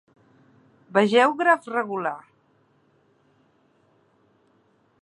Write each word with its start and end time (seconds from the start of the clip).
Vegeu 0.97 1.35
graf 1.41 1.69
regular. 1.75 2.15